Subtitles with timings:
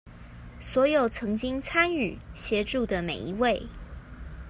[0.59, 3.67] 所有曾經參與、協助的每一位